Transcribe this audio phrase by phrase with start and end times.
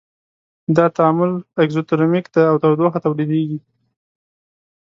[0.75, 1.31] دا تعامل
[1.63, 3.59] اکزوترمیک دی او تودوخه تولیدیږي.